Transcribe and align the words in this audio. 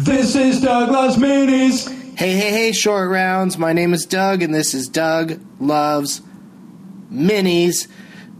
This 0.00 0.36
is 0.36 0.60
Douglas 0.60 1.16
Minis. 1.16 1.88
Hey, 2.16 2.30
hey, 2.34 2.52
hey, 2.52 2.70
short 2.72 3.10
rounds. 3.10 3.58
My 3.58 3.72
name 3.72 3.92
is 3.92 4.06
Doug, 4.06 4.44
and 4.44 4.54
this 4.54 4.72
is 4.72 4.86
Doug 4.86 5.40
Loves 5.58 6.22
Minis, 7.12 7.88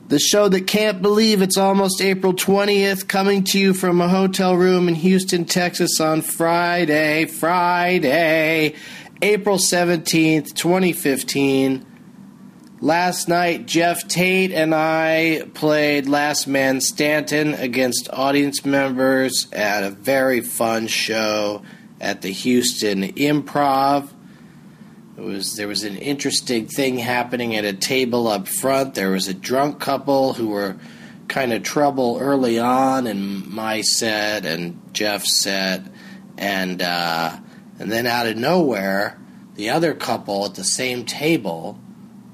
the 0.06 0.20
show 0.20 0.48
that 0.48 0.68
can't 0.68 1.02
believe 1.02 1.42
it's 1.42 1.56
almost 1.56 2.00
April 2.00 2.32
20th, 2.32 3.08
coming 3.08 3.42
to 3.42 3.58
you 3.58 3.74
from 3.74 4.00
a 4.00 4.08
hotel 4.08 4.54
room 4.54 4.86
in 4.86 4.94
Houston, 4.94 5.46
Texas 5.46 6.00
on 6.00 6.22
Friday, 6.22 7.24
Friday, 7.24 8.76
April 9.20 9.58
17th, 9.58 10.54
2015. 10.54 11.84
Last 12.80 13.28
night, 13.28 13.66
Jeff 13.66 14.06
Tate 14.06 14.52
and 14.52 14.72
I 14.72 15.42
played 15.52 16.06
Last 16.06 16.46
Man 16.46 16.80
Stanton 16.80 17.54
against 17.54 18.08
audience 18.12 18.64
members 18.64 19.48
at 19.52 19.82
a 19.82 19.90
very 19.90 20.40
fun 20.42 20.86
show 20.86 21.62
at 22.00 22.22
the 22.22 22.28
Houston 22.28 23.02
Improv. 23.02 24.08
It 25.16 25.22
was 25.22 25.56
there 25.56 25.66
was 25.66 25.82
an 25.82 25.96
interesting 25.96 26.68
thing 26.68 26.98
happening 26.98 27.56
at 27.56 27.64
a 27.64 27.72
table 27.72 28.28
up 28.28 28.46
front. 28.46 28.94
There 28.94 29.10
was 29.10 29.26
a 29.26 29.34
drunk 29.34 29.80
couple 29.80 30.34
who 30.34 30.50
were 30.50 30.76
kind 31.26 31.52
of 31.52 31.64
trouble 31.64 32.18
early 32.20 32.60
on 32.60 33.08
in 33.08 33.52
my 33.52 33.80
set 33.80 34.46
and 34.46 34.80
Jeff's 34.94 35.40
set, 35.42 35.82
and 36.36 36.80
uh, 36.80 37.36
and 37.80 37.90
then 37.90 38.06
out 38.06 38.28
of 38.28 38.36
nowhere, 38.36 39.18
the 39.56 39.70
other 39.70 39.94
couple 39.94 40.44
at 40.44 40.54
the 40.54 40.62
same 40.62 41.04
table 41.04 41.80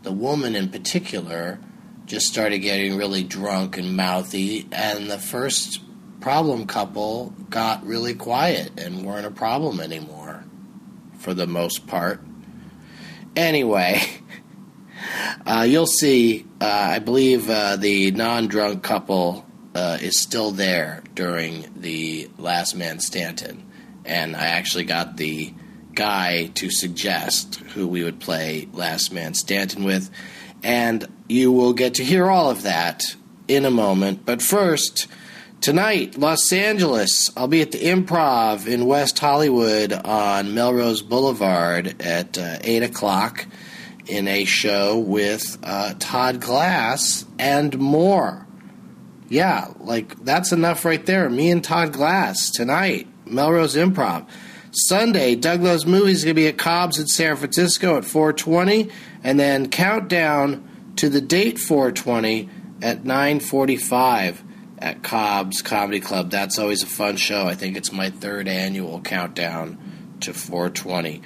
the 0.05 0.13
woman 0.13 0.55
in 0.55 0.69
particular 0.69 1.59
just 2.07 2.27
started 2.27 2.59
getting 2.59 2.97
really 2.97 3.25
drunk 3.25 3.79
and 3.79 3.97
mouthy, 3.97 4.69
and 4.71 5.11
the 5.11 5.19
first 5.19 5.81
problem 6.21 6.67
couple 6.67 7.35
got 7.51 7.85
really 7.85 8.15
quiet 8.15 8.79
and 8.79 9.05
weren't 9.05 9.27
a 9.27 9.31
problem 9.31 9.81
anymore 9.81 10.45
for 11.19 11.35
the 11.35 11.47
most 11.47 11.87
part. 11.87 12.23
Anyway, 13.35 14.01
uh, 15.47 15.67
you'll 15.69 15.87
see, 15.87 16.47
uh, 16.61 16.89
I 16.93 16.99
believe 16.99 17.49
uh, 17.49 17.77
the 17.77 18.11
non 18.11 18.47
drunk 18.47 18.83
couple 18.83 19.47
uh, 19.75 19.99
is 20.01 20.21
still 20.21 20.51
there 20.51 21.03
during 21.15 21.67
the 21.77 22.31
Last 22.37 22.77
Man 22.77 23.01
Stanton, 23.01 23.65
and 24.05 24.37
I 24.37 24.47
actually 24.49 24.85
got 24.85 25.17
the 25.17 25.55
guy 25.95 26.51
to 26.55 26.71
suggest 26.71 27.57
who 27.75 27.87
we 27.87 28.03
would 28.03 28.21
play 28.21 28.69
Last 28.73 29.13
Man 29.13 29.35
Stanton 29.35 29.85
with. 29.85 30.11
And 30.63 31.07
you 31.29 31.53
will 31.53 31.73
get 31.73 31.95
to 31.95 32.05
hear 32.05 32.31
all 32.31 32.51
of 32.51 32.63
that 32.63 33.03
in 33.49 33.65
a 33.65 33.71
moment. 33.71 34.25
But 34.25 34.43
first, 34.43 35.07
tonight, 35.61 36.19
Los 36.19 36.53
Angeles. 36.53 37.31
I'll 37.37 37.49
be 37.49 37.63
at 37.63 37.73
the 37.73 37.79
Improv 37.79 38.67
in 38.67 38.87
West 38.87 39.19
Hollywood 39.19 39.93
on 39.93 40.55
Melrose 40.55 41.03
Boulevard 41.03 42.01
at 42.03 42.39
uh, 42.39 42.59
8 42.63 42.83
o'clock 42.83 43.47
in 44.07 44.29
a 44.29 44.45
show 44.45 44.99
with 44.99 45.59
uh, 45.63 45.95
Todd 45.99 46.41
Glass 46.41 47.25
and 47.39 47.79
more. 47.79 48.47
Yeah, 49.29 49.73
like 49.81 50.23
that's 50.25 50.53
enough 50.53 50.85
right 50.85 51.05
there. 51.05 51.29
Me 51.31 51.51
and 51.51 51.65
Todd 51.65 51.93
Glass 51.93 52.51
tonight, 52.51 53.09
Melrose 53.27 53.75
Improv. 53.75 54.27
Sunday, 54.77 55.37
Doug 55.37 55.63
Loves 55.63 55.87
Movies 55.87 56.19
is 56.19 56.25
going 56.25 56.35
to 56.35 56.41
be 56.41 56.49
at 56.49 56.59
Cobb's 56.59 56.99
in 56.99 57.07
San 57.07 57.37
Francisco 57.37 57.97
at 57.97 58.05
420, 58.05 58.91
and 59.23 59.39
then 59.39 59.71
countdown 59.71 60.93
to 60.97 61.09
the 61.09 61.21
date 61.21 61.59
420 61.59 62.49
at 62.83 63.05
945 63.05 64.43
at 64.79 65.03
Cobb's 65.03 65.63
Comedy 65.63 66.01
Club. 66.01 66.31
That's 66.31 66.59
always 66.59 66.83
a 66.83 66.87
fun 66.87 67.17
show. 67.17 67.47
I 67.47 67.55
think 67.55 67.77
it's 67.77 67.93
my 67.93 68.11
third 68.11 68.49
annual 68.49 69.01
countdown 69.01 69.79
to 70.21 70.35
420. 70.35 71.23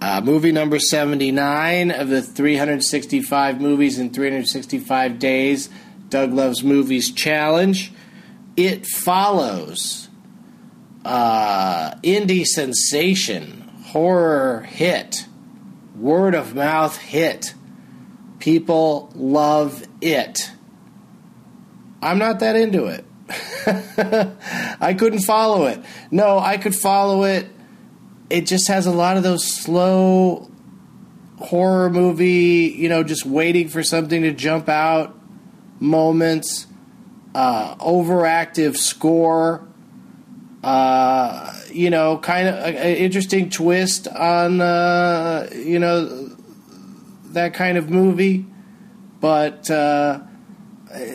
Uh, 0.00 0.20
movie 0.22 0.52
number 0.52 0.78
79 0.78 1.90
of 1.90 2.08
the 2.08 2.20
365 2.20 3.60
movies 3.60 3.98
in 3.98 4.10
365 4.12 5.18
days, 5.18 5.70
Doug 6.10 6.32
Loves 6.32 6.62
Movies 6.62 7.10
Challenge. 7.10 7.92
It 8.56 8.86
follows 8.86 10.03
uh, 11.04 11.94
indie 12.02 12.46
sensation, 12.46 13.68
horror 13.86 14.62
hit, 14.62 15.26
word 15.96 16.34
of 16.34 16.54
mouth 16.54 16.96
hit. 16.96 17.54
People 18.38 19.10
love 19.14 19.84
it. 20.00 20.50
I'm 22.02 22.18
not 22.18 22.40
that 22.40 22.56
into 22.56 22.86
it. 22.86 23.04
I 24.80 24.94
couldn't 24.94 25.20
follow 25.20 25.66
it. 25.66 25.82
No, 26.10 26.38
I 26.38 26.58
could 26.58 26.74
follow 26.74 27.24
it. 27.24 27.46
It 28.28 28.46
just 28.46 28.68
has 28.68 28.86
a 28.86 28.92
lot 28.92 29.16
of 29.16 29.22
those 29.22 29.44
slow 29.44 30.50
horror 31.38 31.90
movie, 31.90 32.74
you 32.76 32.88
know, 32.88 33.02
just 33.02 33.24
waiting 33.24 33.68
for 33.68 33.82
something 33.82 34.22
to 34.22 34.32
jump 34.32 34.68
out 34.68 35.18
moments, 35.80 36.66
uh, 37.34 37.74
overactive 37.76 38.76
score 38.76 39.66
uh, 40.64 41.52
you 41.70 41.90
know, 41.90 42.16
kind 42.18 42.48
of 42.48 42.54
an 42.54 42.74
interesting 42.74 43.50
twist 43.50 44.08
on, 44.08 44.62
uh, 44.62 45.48
you 45.54 45.78
know, 45.78 46.28
that 47.26 47.52
kind 47.52 47.76
of 47.76 47.90
movie. 47.90 48.46
But 49.20 49.70
uh, 49.70 50.20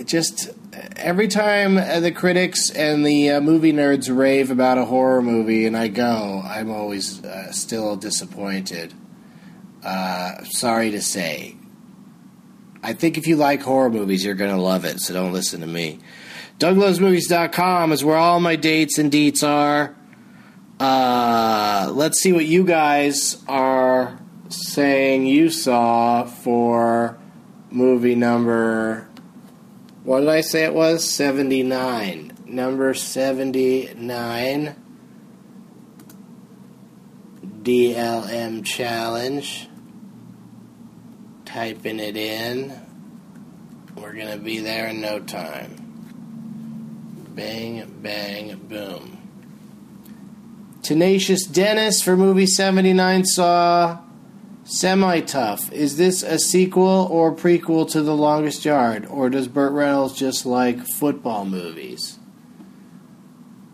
just 0.05 0.51
every 0.95 1.27
time 1.27 1.75
the 2.01 2.11
critics 2.11 2.69
and 2.69 3.05
the 3.05 3.31
uh, 3.31 3.41
movie 3.41 3.73
nerds 3.73 4.15
rave 4.15 4.51
about 4.51 4.77
a 4.77 4.85
horror 4.85 5.21
movie 5.21 5.65
and 5.65 5.75
I 5.75 5.87
go, 5.87 6.41
I'm 6.45 6.69
always 6.69 7.23
uh, 7.23 7.51
still 7.51 7.95
disappointed. 7.95 8.93
Sorry 9.81 10.91
to 10.91 11.01
say. 11.01 11.55
I 12.81 12.93
think 12.93 13.17
if 13.17 13.27
you 13.27 13.35
like 13.35 13.61
horror 13.61 13.89
movies, 13.89 14.23
you're 14.23 14.35
going 14.35 14.55
to 14.55 14.61
love 14.61 14.85
it, 14.85 14.99
so 14.99 15.13
don't 15.13 15.33
listen 15.33 15.61
to 15.61 15.67
me. 15.67 15.99
DougLovesMovies.com 16.59 17.93
is 17.93 18.03
where 18.03 18.17
all 18.17 18.41
my 18.41 18.57
dates 18.57 18.97
and 18.97 19.09
deets 19.09 19.47
are. 19.47 19.95
Uh, 20.77 21.89
let's 21.93 22.19
see 22.19 22.33
what 22.33 22.45
you 22.45 22.65
guys 22.65 23.41
are 23.47 24.19
saying 24.49 25.25
you 25.25 25.49
saw 25.49 26.25
for 26.25 27.17
movie 27.71 28.15
number. 28.15 29.07
What 30.03 30.19
did 30.19 30.29
I 30.29 30.41
say 30.41 30.65
it 30.65 30.73
was? 30.73 31.09
79. 31.09 32.33
Number 32.45 32.93
79. 32.93 34.75
DLM 37.41 38.65
Challenge. 38.65 39.69
Typing 41.45 42.01
it 42.01 42.17
in. 42.17 42.77
We're 43.95 44.13
going 44.13 44.37
to 44.37 44.43
be 44.43 44.59
there 44.59 44.87
in 44.87 44.99
no 44.99 45.21
time. 45.21 45.78
Bang, 47.35 47.99
bang, 48.01 48.55
boom. 48.67 49.17
Tenacious 50.81 51.45
Dennis 51.45 52.01
for 52.01 52.17
movie 52.17 52.47
79 52.47 53.25
saw 53.25 53.99
Semi 54.63 55.21
Tough. 55.21 55.71
Is 55.71 55.97
this 55.97 56.23
a 56.23 56.39
sequel 56.39 57.07
or 57.11 57.35
prequel 57.35 57.89
to 57.91 58.01
The 58.01 58.15
Longest 58.15 58.65
Yard? 58.65 59.05
Or 59.07 59.29
does 59.29 59.47
Burt 59.47 59.73
Reynolds 59.73 60.17
just 60.17 60.45
like 60.45 60.79
football 60.85 61.45
movies? 61.45 62.19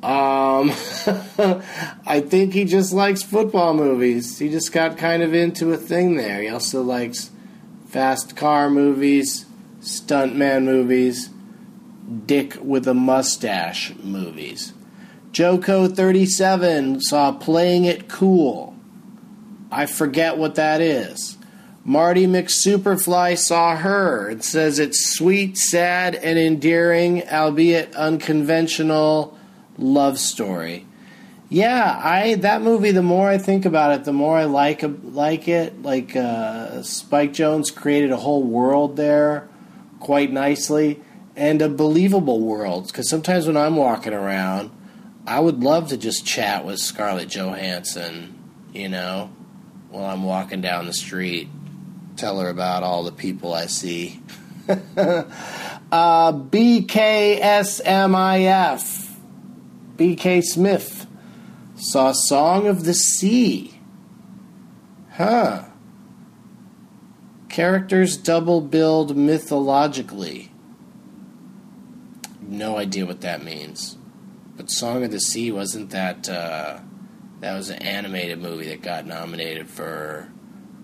Um, 0.03 0.69
I 2.05 2.23
think 2.25 2.53
he 2.53 2.66
just 2.66 2.93
likes 2.93 3.23
football 3.23 3.73
movies. 3.73 4.37
He 4.37 4.49
just 4.49 4.72
got 4.72 4.97
kind 4.97 5.23
of 5.23 5.33
into 5.33 5.73
a 5.73 5.77
thing 5.77 6.16
there. 6.16 6.41
He 6.41 6.47
also 6.47 6.81
likes 6.81 7.31
fast 7.87 8.35
car 8.35 8.69
movies, 8.69 9.45
stuntman 9.79 10.66
movies, 10.66 11.29
Dick 12.25 12.57
with 12.61 12.88
a 12.88 12.93
Mustache 12.93 13.93
movies. 14.03 14.73
Joko37 15.31 17.01
saw 17.01 17.31
Playing 17.33 17.85
It 17.85 18.07
Cool. 18.07 18.75
I 19.72 19.85
forget 19.85 20.37
what 20.37 20.55
that 20.55 20.81
is. 20.81 21.37
Marty 21.84 22.25
McSuperfly 22.25 23.37
saw 23.37 23.75
her. 23.75 24.29
It 24.29 24.43
says 24.43 24.79
it's 24.79 25.13
sweet, 25.13 25.57
sad, 25.57 26.16
and 26.16 26.40
endearing, 26.40 27.28
albeit 27.28 27.96
unconventional 27.96 29.37
love 29.78 30.17
story. 30.17 30.85
Yeah, 31.49 31.99
I 32.03 32.35
that 32.35 32.61
movie. 32.61 32.91
The 32.91 33.03
more 33.03 33.28
I 33.28 33.37
think 33.37 33.66
about 33.66 33.91
it, 33.91 34.03
the 34.03 34.13
more 34.13 34.37
I 34.37 34.46
like 34.46 34.84
like 35.03 35.47
it. 35.47 35.84
Like 35.84 36.16
uh, 36.16 36.81
Spike 36.81 37.34
Jonze 37.34 37.75
created 37.75 38.11
a 38.11 38.17
whole 38.17 38.43
world 38.43 38.96
there, 38.96 39.47
quite 39.99 40.31
nicely 40.31 41.01
and 41.35 41.61
a 41.61 41.70
believable 41.70 42.40
world. 42.40 42.87
Because 42.87 43.09
sometimes 43.09 43.47
when 43.47 43.58
I'm 43.58 43.76
walking 43.76 44.14
around, 44.14 44.72
I 45.28 45.40
would 45.40 45.64
love 45.64 45.90
to 45.90 45.97
just 45.97 46.26
chat 46.26 46.66
with 46.66 46.79
Scarlett 46.79 47.29
Johansson, 47.29 48.37
you 48.73 48.90
know, 48.90 49.32
while 49.90 50.05
I'm 50.05 50.23
walking 50.23 50.61
down 50.61 50.85
the 50.85 50.93
street, 50.93 51.49
tell 52.16 52.40
her 52.40 52.49
about 52.49 52.84
all 52.84 53.03
the 53.03 53.11
people 53.11 53.53
I 53.53 53.66
see. 53.66 54.22
uh, 54.67 55.23
BKSMIF, 55.91 57.41
BK 59.96 60.43
Smith 60.43 61.08
saw 61.76 62.11
Song 62.11 62.67
of 62.67 62.84
the 62.85 62.93
Sea. 62.93 63.79
Huh. 65.14 65.66
Characters 67.49 68.17
double 68.17 68.61
billed 68.61 69.16
mythologically. 69.16 70.52
No 72.47 72.78
idea 72.78 73.06
what 73.06 73.22
that 73.22 73.44
means. 73.44 73.97
But 74.56 74.70
Song 74.70 75.03
of 75.03 75.12
the 75.12 75.20
Sea 75.20 75.52
wasn't 75.52 75.90
that 75.90 76.30
uh, 76.30 76.80
that 77.42 77.56
was 77.56 77.70
an 77.70 77.82
animated 77.82 78.40
movie 78.40 78.70
that 78.70 78.82
got 78.82 79.06
nominated 79.06 79.70
for 79.70 80.32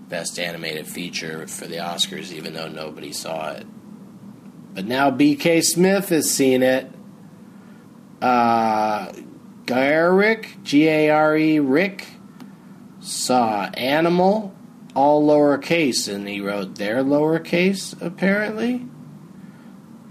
best 0.09 0.37
animated 0.37 0.85
feature 0.85 1.47
for 1.47 1.67
the 1.67 1.77
Oscars 1.77 2.31
even 2.33 2.53
though 2.53 2.67
nobody 2.67 3.13
saw 3.13 3.51
it. 3.51 3.65
But 4.73 4.85
now 4.85 5.09
BK 5.09 5.63
Smith 5.63 6.09
has 6.09 6.29
seen 6.29 6.63
it. 6.63 6.91
Uh 8.21 9.13
Garrick, 9.65 10.57
G 10.63 10.87
A 10.87 11.09
R 11.09 11.37
E 11.37 11.59
Rick 11.59 12.07
saw 12.99 13.69
Animal 13.73 14.53
all 14.93 15.25
lowercase 15.25 16.13
and 16.13 16.27
he 16.27 16.41
wrote 16.41 16.75
their 16.75 16.97
lowercase 16.97 17.99
apparently. 18.01 18.85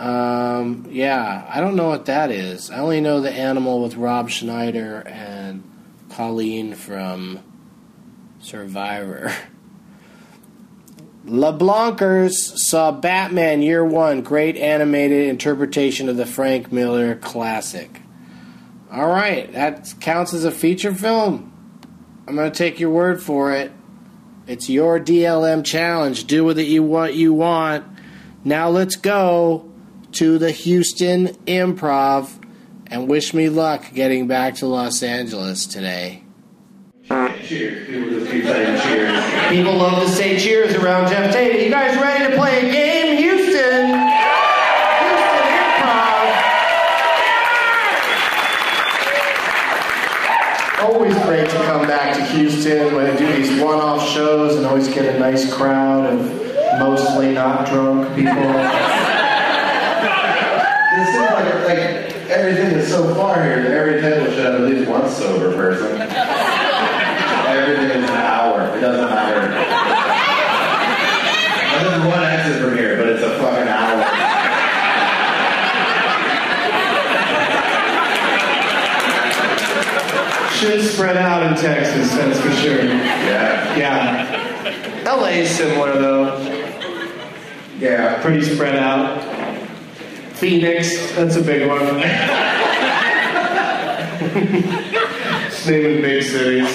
Um, 0.01 0.87
yeah, 0.89 1.47
I 1.47 1.61
don't 1.61 1.77
know 1.77 1.89
what 1.89 2.07
that 2.07 2.31
is. 2.31 2.71
I 2.71 2.79
only 2.79 3.03
know 3.03 3.21
the 3.21 3.31
animal 3.31 3.83
with 3.83 3.97
Rob 3.97 4.31
Schneider 4.31 5.07
and 5.07 5.63
Colleen 6.09 6.75
from 6.75 7.41
Survivor. 8.41 9.31
LeBlancers 11.27 12.67
saw 12.67 12.93
Batman 12.93 13.61
Year 13.61 13.85
One, 13.85 14.23
great 14.23 14.57
animated 14.57 15.29
interpretation 15.29 16.09
of 16.09 16.17
the 16.17 16.25
Frank 16.25 16.73
Miller 16.73 17.15
classic. 17.17 18.01
All 18.91 19.07
right, 19.07 19.53
that 19.53 19.93
counts 20.01 20.33
as 20.33 20.47
a 20.47 20.51
feature 20.51 20.95
film. 20.95 21.53
I'm 22.27 22.37
going 22.37 22.51
to 22.51 22.57
take 22.57 22.81
your 22.81 22.89
word 22.89 23.23
for 23.23 23.53
it. 23.53 23.71
It's 24.47 24.71
your 24.71 24.99
DLM 24.99 25.63
challenge. 25.63 26.25
Do 26.25 26.43
with 26.43 26.59
it 26.59 26.69
you 26.69 26.83
what 26.83 27.15
you 27.15 27.35
want. 27.35 27.85
Now 28.43 28.71
let's 28.71 28.97
go 28.97 29.70
to 30.13 30.39
the 30.39 30.51
Houston 30.51 31.29
Improv 31.47 32.31
and 32.87 33.09
wish 33.09 33.33
me 33.33 33.49
luck 33.49 33.93
getting 33.95 34.27
back 34.27 34.57
to 34.57 34.67
Los 34.67 35.03
Angeles 35.03 35.67
today. 35.67 36.25
Cheers. 37.45 37.89
People 39.51 39.75
love 39.75 40.03
to 40.03 40.09
say 40.09 40.39
cheers 40.39 40.75
around 40.75 41.09
Jeff 41.09 41.33
Tate. 41.33 41.65
You 41.65 41.71
guys 41.71 41.97
ready 41.97 42.31
to 42.31 42.37
play 42.39 42.69
a 42.69 42.73
game, 42.73 43.17
Houston? 43.19 43.87
Houston 45.09 45.47
Improv. 45.59 46.27
Always 50.83 51.15
great 51.25 51.51
to 51.51 51.57
come 51.65 51.87
back 51.89 52.15
to 52.17 52.23
Houston 52.37 52.95
when 52.95 53.07
I 53.07 53.17
do 53.17 53.27
these 53.33 53.61
one-off 53.61 54.09
shows 54.09 54.57
and 54.57 54.67
always 54.67 54.87
get 54.89 55.05
a 55.13 55.19
nice 55.19 55.53
crowd 55.53 56.07
of 56.07 56.21
mostly 56.79 57.35
not 57.35 57.67
drunk 57.67 58.15
people. 58.15 59.10
It 60.93 61.07
seems 61.07 61.31
like, 61.31 61.55
like 61.69 61.79
everything 62.31 62.73
is 62.73 62.89
so 62.89 63.15
far 63.15 63.41
here 63.45 63.63
that 63.63 63.71
every 63.71 64.01
table 64.01 64.27
should 64.33 64.45
have 64.45 64.55
at 64.55 64.61
least 64.63 64.91
one 64.91 65.09
sober 65.09 65.55
person. 65.55 66.01
everything 67.47 68.03
is 68.03 68.11
an 68.11 68.17
hour. 68.17 68.77
It 68.77 68.81
doesn't 68.81 69.05
matter. 69.05 69.51
There's 71.79 72.05
one 72.07 72.25
exit 72.25 72.61
from 72.61 72.77
here, 72.77 72.97
but 72.97 73.07
it's 73.07 73.23
a 73.23 73.39
fucking 73.39 73.69
hour. 73.69 74.05
Should 80.57 80.83
spread 80.93 81.17
out 81.17 81.45
in 81.45 81.55
Texas, 81.57 82.11
that's 82.17 82.41
for 82.41 82.51
sure. 82.51 82.85
Yeah. 82.85 83.77
Yeah. 83.77 85.05
LA 85.07 85.27
is 85.27 85.51
similar 85.51 85.93
though. 85.93 86.37
Yeah. 87.79 88.21
Pretty 88.23 88.43
spread 88.43 88.75
out. 88.75 89.30
Phoenix, 90.41 91.13
that's 91.13 91.37
a 91.37 91.43
big 91.43 91.69
one. 91.69 92.01
Just 95.51 95.69
naming 95.69 96.01
big 96.01 96.23
cities. 96.23 96.67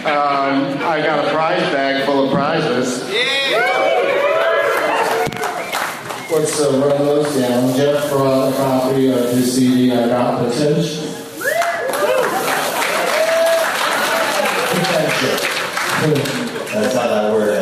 Um, 0.00 0.78
I 0.78 1.02
got 1.04 1.26
a 1.26 1.30
prize 1.30 1.60
bag 1.72 2.06
full 2.06 2.24
of 2.24 2.32
prizes. 2.32 3.02
Let's 6.30 6.58
uh, 6.58 6.70
run 6.80 7.04
those 7.04 7.36
down. 7.36 7.76
Jeff 7.76 8.08
brought 8.08 8.54
a 8.54 8.56
copy 8.56 9.12
of 9.12 9.28
his 9.28 9.54
CD, 9.56 9.92
I 9.92 10.08
Got 10.08 10.38
Potential. 10.48 11.04
That's 16.72 16.94
how 16.94 17.08
that 17.08 17.30
word 17.34 17.59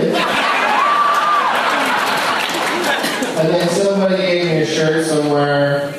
it. 0.00 0.14
And 3.38 3.48
then 3.48 3.68
somebody 3.68 4.16
gave 4.16 4.44
me 4.46 4.62
a 4.62 4.66
shirt 4.66 5.06
somewhere 5.06 5.92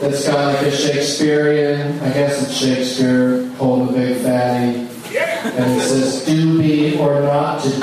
that's 0.00 0.26
got 0.26 0.54
like 0.54 0.62
a 0.66 0.70
Shakespearean, 0.70 2.00
I 2.00 2.12
guess 2.12 2.42
it's 2.42 2.56
Shakespeare, 2.56 3.46
hold 3.56 3.90
a 3.90 3.92
big 3.92 4.22
fatty. 4.22 4.86
And 5.16 5.80
it 5.80 5.82
says, 5.82 6.24
do 6.24 6.58
be 6.58 6.98
or 6.98 7.20
not 7.20 7.62
to 7.62 7.68
do 7.70 7.76
be. 7.76 7.82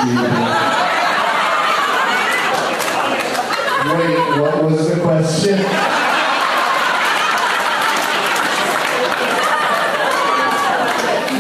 Wait, 3.94 4.18
what 4.40 4.64
was 4.64 4.90
the 4.90 4.96
question? 5.02 5.60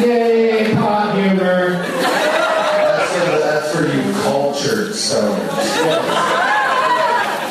Yay, 0.03 0.73
pot 0.75 1.15
humor. 1.15 1.61
That's 2.83 3.11
for, 3.13 3.37
that's 3.39 3.69
for 3.75 3.83
you 3.87 4.01
cultured 4.21 4.91
stoners. 4.91 5.61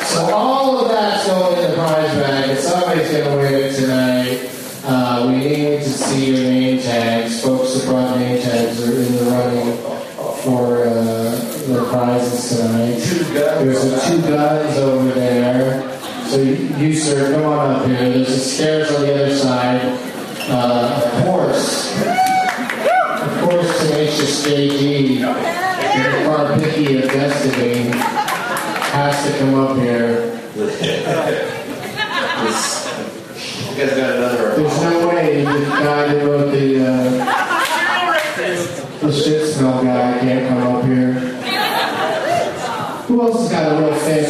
So 0.05 0.19
all 0.33 0.85
of 0.85 0.91
that's 0.91 1.25
going 1.25 1.57
in 1.57 1.71
the 1.71 1.75
prize 1.75 2.13
bag, 2.15 2.49
and 2.51 2.59
somebody's 2.59 3.09
going 3.09 3.23
to 3.23 3.35
win 3.37 3.53
it 3.55 3.73
tonight. 3.75 4.49
Uh, 4.85 5.25
we 5.27 5.37
need 5.37 5.81
to 5.81 5.89
see 5.89 6.25
your 6.29 6.43
name 6.43 6.79
tags. 6.79 7.41
Folks 7.41 7.73
that 7.73 7.85
brought 7.87 8.17
name 8.19 8.39
tags 8.41 8.79
are 8.87 8.93
in 8.93 9.11
the 9.15 9.23
running 9.31 9.77
for 10.43 10.85
uh, 10.85 11.31
the 11.67 11.87
prizes 11.89 12.57
tonight. 12.57 13.01
Two 13.01 13.23
guns. 13.33 13.63
There's 13.63 13.83
a 13.85 14.02
two 14.13 14.21
guns 14.21 14.77
over 14.77 15.11
there. 15.11 15.81
So 16.27 16.37
you, 16.37 16.53
you 16.77 16.93
sir, 16.93 17.33
come 17.33 17.45
on 17.45 17.75
up 17.75 17.87
here. 17.87 18.09
There's 18.09 18.27
the 18.27 18.37
stairs 18.37 18.91
on 18.91 19.01
the 19.01 19.13
other 19.13 19.35
side. 19.35 19.81
Uh, 20.49 21.01
of 21.03 21.25
course, 21.25 21.95
of 23.21 23.41
course, 23.41 23.79
Tenacious 23.79 24.45
JD, 24.45 25.19
the 25.19 26.25
far 26.25 26.59
picky 26.59 26.97
of 26.97 27.09
destiny, 27.09 27.89
has 28.91 29.25
to 29.25 29.39
come 29.39 29.55
up 29.55 29.77
here 29.77 30.29
you 30.53 30.59
guys 33.79 33.97
got 33.97 34.15
another. 34.17 34.55
There's 34.55 34.81
no 34.81 35.07
way 35.07 35.43
the 35.43 35.43
guy 35.43 36.13
that 36.13 36.25
wrote 36.25 36.51
the 36.51 36.85
uh, 36.85 37.12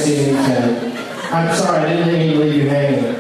real 0.06 0.36
fancy 0.36 0.84
name? 0.84 0.98
I'm 1.32 1.56
sorry, 1.56 1.80
I 1.80 1.94
didn't 1.94 2.14
mean 2.14 2.34
to 2.34 2.40
leave 2.40 2.54
you 2.54 2.70
hanging. 2.70 3.16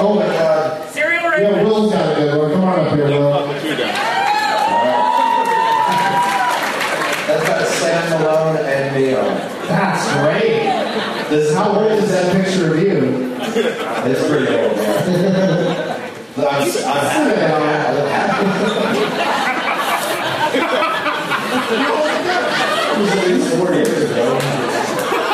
Oh 0.00 0.14
my 0.14 0.26
god. 0.26 0.88
Serial 0.90 1.22
Yeah, 1.40 1.62
Will's 1.64 1.92
got 1.92 2.12
a 2.12 2.14
good 2.20 2.38
one. 2.38 2.52
Come 2.52 2.64
on 2.64 2.80
up 2.86 2.94
here, 2.94 3.06
Will. 3.06 3.48
That's 7.26 7.44
got 7.48 7.66
Sam 7.66 8.10
Malone 8.10 8.56
and 8.64 8.94
me 8.94 9.14
on 9.14 9.26
it. 9.26 9.38
That's 9.68 10.04
great. 10.14 10.62
This 11.28 11.50
is 11.50 11.54
How 11.56 11.72
old 11.72 11.92
is 11.92 12.08
that 12.10 12.32
picture 12.32 12.72
of 12.74 12.80
you? 12.82 13.34
It's 13.40 14.22
pretty 14.28 14.48
old, 14.54 14.76
man. 14.76 16.00
I'm, 16.38 16.44
I'm 16.44 17.04
happy. 17.04 17.42
I 17.42 17.92
look 17.94 18.08
happy. 18.08 18.44
It 22.98 23.00
was 23.02 23.10
at 23.10 23.28
least 23.28 23.54
four 23.56 23.74
years 23.74 24.10
ago. 24.10 24.34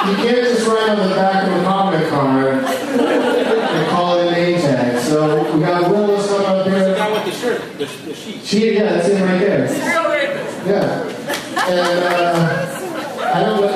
You 0.05 0.17
can't 0.17 0.45
just 0.45 0.67
write 0.67 0.91
on 0.91 1.09
the 1.09 1.15
back 1.15 1.47
of 1.47 1.61
a 1.61 1.65
comic 1.65 2.09
card 2.11 2.65
and 2.65 3.89
call 3.91 4.19
it 4.19 4.27
a 4.27 4.31
name 4.33 4.61
tag. 4.61 4.99
So 5.03 5.55
we 5.55 5.61
got 5.61 5.91
Willis 5.91 6.31
up 6.31 6.67
here. 6.67 6.97
Not 6.97 7.13
with 7.13 7.25
the 7.25 7.31
shirt, 7.33 7.74
the, 7.87 8.07
the 8.07 8.15
sheet. 8.15 8.45
She, 8.45 8.75
yeah, 8.75 8.83
that's 8.85 9.09
it 9.09 9.21
right 9.21 9.39
there. 9.41 9.69
Serial 9.69 10.05
rapist. 10.11 10.67
Yeah. 10.67 11.11
And 11.65 11.81
uh, 12.05 13.31
I 13.33 13.41
don't 13.41 13.61
know. 13.61 13.71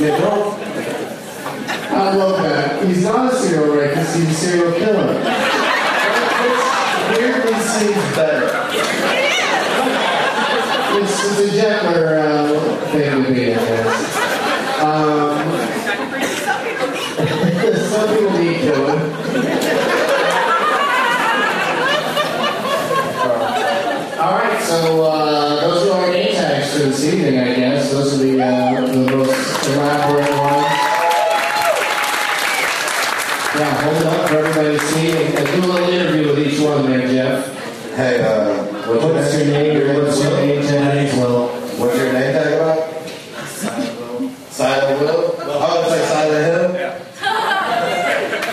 You 0.00 0.08
don't. 0.18 0.58
I 1.92 2.14
love 2.16 2.42
that. 2.42 2.84
He's 2.84 3.04
not 3.04 3.32
a 3.32 3.36
serial 3.36 3.76
rapist, 3.76 4.16
he's 4.16 4.28
a 4.30 4.34
serial 4.34 4.72
killer. 4.72 5.14
Which 6.42 7.18
weirdly 7.20 7.54
seems 7.60 8.16
better. 8.16 8.48
It's, 10.96 11.14
it's 11.24 11.38
a 11.38 11.60
gentler 11.60 12.18
uh, 12.18 12.90
thing 12.90 13.24
to 13.24 13.30
be, 13.32 13.52
I 13.52 13.54
guess. 13.54 14.16
Um, 14.82 15.38
some 17.90 18.08
people 18.16 18.38
need 18.38 18.58
killing. 18.62 19.02
All 24.24 24.32
right, 24.32 24.58
so 24.82 25.04
uh, 25.04 25.60
those 25.60 25.88
are 25.88 26.00
our 26.00 26.10
name 26.10 26.32
tags 26.34 26.72
for 26.72 26.80
this 26.80 27.04
evening, 27.04 27.38
I 27.38 27.54
guess. 27.54 27.92
Those 27.92 28.14
are 28.14 28.22
the, 28.24 28.42
uh, 28.42 28.80
the 28.86 29.16
most 29.16 29.68
elaborate 29.68 30.30
ones. 30.30 30.66
Yeah, 33.54 33.72
hold 33.82 33.96
it 33.96 34.06
up 34.06 34.28
for 34.28 34.36
everybody 34.38 34.78
to 34.78 34.84
see 34.84 35.10
and, 35.12 35.38
and 35.38 35.46
do 35.46 35.58
a 35.58 35.72
little 35.72 35.88
interview 35.88 36.26
with 36.28 36.38
each 36.40 36.58
one 36.60 36.90
there, 36.90 37.06
Jeff. 37.06 37.94
Hey, 37.94 38.22
uh, 38.24 38.64
what's 38.88 39.32
your 39.38 39.46
name? 39.46 39.94
What's 39.94 40.22
your 40.22 40.32
name 40.38 40.62
tag? 40.62 41.14
Will. 41.18 41.48
What's 41.78 41.96
your 41.96 42.12
name 42.12 42.32
tag 42.32 42.52
about? 42.54 42.78
Silent 44.50 45.00
Will? 45.00 45.34
Oh, 45.38 45.80
it's 45.80 45.90
like 45.90 46.04
Silent 46.08 46.44
Hill? 46.46 46.74
Yeah. 46.74 47.00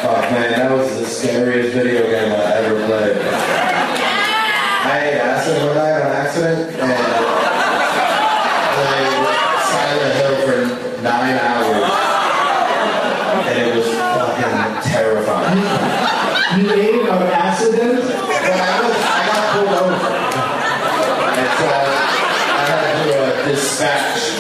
Oh 0.04 0.22
man, 0.32 0.50
that 0.52 0.72
was 0.72 0.88
the 1.00 1.06
scariest 1.06 1.74
video 1.74 2.04
game 2.04 2.32
I 2.32 2.36
ever 2.62 2.86
played. 2.86 3.18
I 4.82 4.98
ate 5.06 5.18
acid 5.22 5.58
one 5.64 5.76
night 5.76 6.02
on 6.02 6.12
accident 6.12 6.60
and 6.74 6.92
played 8.74 9.14
Silent 9.70 10.14
Hill 10.18 10.36
for 10.42 10.58
nine 11.04 11.38
hours. 11.38 11.86
And 13.46 13.56
it 13.62 13.70
was 13.78 13.86
fucking 13.94 14.90
terrifying. 14.90 15.62
You 16.58 16.66
ate 16.72 16.96
it 16.96 17.10
on 17.10 17.22
accident? 17.30 18.02
But 18.02 18.42
I, 18.42 18.82
was, 18.82 18.98
I 18.98 19.22
got 19.30 19.44
pulled 19.54 19.70
over. 19.70 20.02
And 21.30 21.50
so 21.62 21.66
I 21.70 22.66
had 22.66 22.82
to 23.06 23.14
uh, 23.22 23.51
dispatch. 23.62 24.38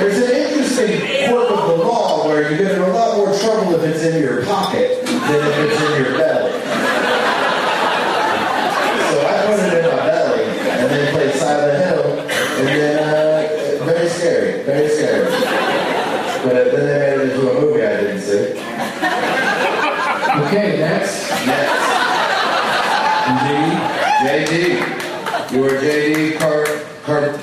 There's 0.00 0.18
an 0.18 0.30
interesting 0.30 1.28
quirk 1.28 1.50
of 1.50 1.68
the 1.68 1.84
law 1.84 2.26
where 2.26 2.50
you 2.50 2.56
get 2.56 2.72
in 2.72 2.82
a 2.82 2.88
lot 2.88 3.16
more 3.18 3.38
trouble 3.38 3.74
if 3.74 3.82
it's 3.84 4.02
in 4.04 4.22
your 4.22 4.44
pocket 4.46 5.04
than 5.04 5.12
if 5.12 5.58
it's 5.58 5.80
in 5.82 6.02
your 6.02 6.18
belly. 6.18 6.52
So 9.08 9.16
I 9.26 9.46
put 9.46 9.60
it 9.60 9.84
in 9.84 9.90
my 9.90 10.02
belly 10.06 10.44
and 10.44 10.90
then 10.90 11.12
played 11.12 11.34
Silent 11.34 11.84
Hill. 11.84 12.20
And 12.58 12.68
then, 12.68 12.98
uh, 12.98 13.84
very 13.84 14.08
scary, 14.08 14.62
very 14.64 14.88
scary. 14.88 15.24
But 16.42 16.72
then 16.72 16.86
they 16.86 16.98
made 16.98 17.20
it 17.20 17.32
into 17.32 17.50
a 17.50 17.60
movie 17.60 17.84
I 17.84 18.00
didn't 18.00 18.20
see. 18.20 18.44
Okay, 20.46 20.78
next. 20.78 21.28
Next. 21.46 21.88
JD. 24.24 25.52
You 25.52 25.60
were 25.60 25.70
JD 25.80 26.38
Car 26.38 26.64
Car 27.04 27.38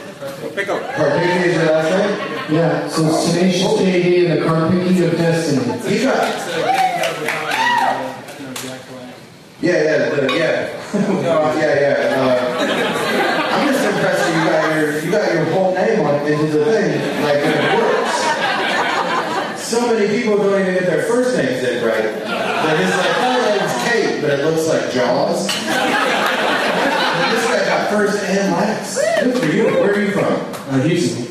Pick 0.56 0.70
up. 0.70 0.82
Carpini 0.96 1.48
is 1.48 1.56
your 1.56 1.66
last 1.66 1.90
name? 1.92 2.56
Yeah, 2.56 2.88
so 2.88 3.06
it's 3.08 3.34
Tenacious 3.34 3.74
JD 3.74 4.32
and 4.32 4.42
the 4.42 4.46
Carpicki 4.46 5.06
of 5.06 5.18
Destiny. 5.18 5.66
He 5.90 6.04
got 6.06 6.24
Yeah, 9.60 9.84
yeah, 9.84 10.10
the, 10.16 10.22
yeah. 10.34 10.72
No, 10.94 11.36
yeah, 11.60 11.80
yeah. 11.82 12.16
Uh, 12.16 12.38
I'm 13.52 13.68
just 13.68 13.84
impressed 13.84 14.22
that 14.24 14.32
you 14.32 14.44
got 14.50 14.64
your 14.76 14.90
you 15.04 15.12
got 15.12 15.34
your 15.34 15.46
whole 15.52 15.74
name 15.76 16.00
on 16.06 16.26
into 16.26 16.58
the 16.58 16.64
thing, 16.64 16.90
like 17.24 17.44
it 17.44 17.76
works. 17.76 18.16
So 19.66 19.82
many 19.92 20.08
people 20.22 20.38
don't 20.38 20.62
even 20.62 20.76
get 20.76 20.86
their 20.86 21.04
first 21.04 21.36
names 21.36 21.64
in 21.64 21.84
right. 21.84 22.04
They're 22.04 22.78
just 22.78 22.98
like, 22.98 23.16
oh, 23.18 23.58
name's 23.58 23.74
Kate, 23.90 24.22
but 24.22 24.30
it 24.40 24.46
looks 24.46 24.68
like 24.68 24.92
Jaws. 24.94 25.50
And 25.50 27.32
this 27.34 27.46
guy 27.48 27.66
got 27.66 27.90
first 27.90 28.24
and 28.26 28.52
last. 28.54 29.00
Good 29.24 29.38
for 29.40 29.46
you. 29.48 29.64
Where 29.66 29.92
are 29.96 30.00
you 30.00 30.12
from? 30.12 30.34
Uh, 30.70 30.82
Houston. 30.84 31.26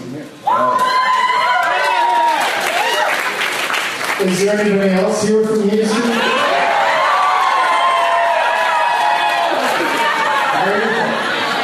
Is 4.27 4.41
there 4.45 4.59
anybody 4.59 4.91
else 4.91 5.23
here 5.23 5.47
from 5.47 5.69
Houston? 5.69 6.03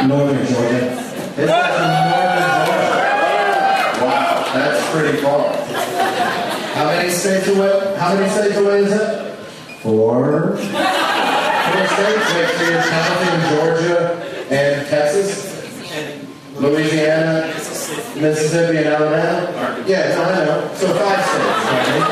Northern 0.06 0.46
Georgia. 0.46 0.80
This 1.34 1.50
guy's 1.50 1.74
from 1.76 1.88
Northern 2.10 2.46
Georgia. 2.66 2.94
Wow, 4.04 4.50
that's 4.54 4.80
pretty 4.92 5.18
far. 5.20 5.56
How 6.74 6.84
many 6.86 7.10
states 7.10 7.48
away? 7.48 7.96
How 8.10 8.16
many 8.16 8.28
states 8.28 8.56
away 8.56 8.78
is 8.80 8.90
it? 8.90 9.36
Four. 9.84 10.56
Four 10.56 10.58
states. 10.58 12.26
Make 12.34 12.50
sure 12.58 12.70
you're 12.72 12.82
Georgia 13.50 14.00
and 14.50 14.84
Texas, 14.88 15.30
Louisiana, 16.56 17.46
Mississippi, 18.16 18.78
and 18.78 18.88
Alabama. 18.88 19.84
Yeah, 19.86 20.08
no, 20.16 20.22
I 20.24 20.44
know. 20.44 20.74
So 20.74 20.92
five 20.92 21.24
states. 21.24 21.46
right? 21.70 22.02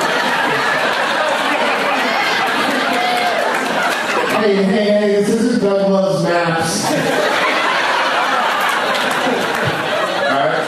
Hey, 4.39 4.55
hey, 4.55 4.85
hey, 5.01 5.23
this 5.25 5.43
is 5.43 5.61
Doug 5.61 5.91
Loves 5.91 6.23
Maps. 6.23 6.85
All 10.31 10.47
right. 10.47 10.65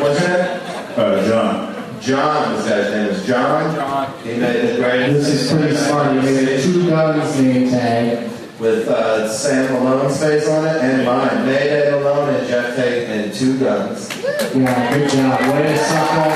What's 0.00 0.20
your 0.20 0.28
name? 0.30 0.60
Uh, 0.96 1.28
John. 1.28 1.69
John. 2.00 2.56
This 2.56 2.68
guy's 2.68 2.90
name 2.92 3.06
is 3.08 3.26
John. 3.26 3.74
John. 3.74 4.18
He 4.22 4.30
made 4.38 4.56
it 4.56 4.80
right. 4.82 5.12
This 5.12 5.28
is 5.28 5.52
pretty 5.52 5.76
smart. 5.76 6.14
You 6.14 6.22
made 6.22 6.48
a 6.48 6.62
two 6.62 6.88
guns 6.88 7.38
name 7.40 7.68
tag. 7.70 8.30
with 8.58 8.88
uh, 8.88 9.28
Sam 9.28 9.72
Malone's 9.72 10.18
face 10.20 10.48
on 10.48 10.66
it 10.66 10.76
and 10.82 11.04
mine. 11.04 11.46
Mayday 11.46 11.90
Malone 11.90 12.34
and 12.34 12.46
Jeff 12.48 12.74
Tate 12.76 13.08
and 13.08 13.32
two 13.34 13.58
guns. 13.58 14.08
Yeah, 14.54 14.94
good 14.98 15.10
job. 15.10 15.40
Way 15.40 15.62
to 15.62 15.78
suckle. 15.78 16.32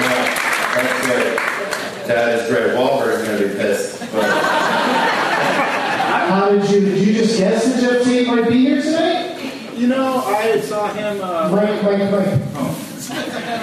Yeah, 0.00 0.24
that's 0.74 1.06
great. 1.06 2.06
That 2.06 2.28
is 2.38 2.48
great. 2.50 2.74
Wahlberg's 2.74 3.24
gonna 3.28 3.38
be 3.38 3.54
pissed. 3.54 4.00
But 4.12 4.30
How 6.30 6.48
did 6.50 6.70
you, 6.70 6.80
did 6.80 7.06
you 7.06 7.12
just 7.14 7.38
guess 7.38 7.64
that 7.64 7.80
Jeff 7.80 8.04
Tate 8.04 8.26
might 8.26 8.48
be 8.48 8.58
here 8.66 8.82
tonight? 8.82 9.76
You 9.76 9.86
know, 9.88 10.22
I 10.26 10.60
saw 10.60 10.92
him. 10.92 11.20
Uh, 11.22 11.50
Right, 11.54 11.82
right, 11.82 12.12
right. 12.12 12.38